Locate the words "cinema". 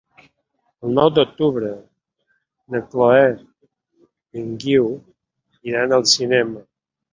6.17-6.69